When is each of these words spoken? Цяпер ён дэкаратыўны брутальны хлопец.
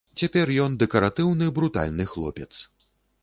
Цяпер 0.19 0.51
ён 0.63 0.77
дэкаратыўны 0.83 1.49
брутальны 1.59 2.07
хлопец. 2.13 2.49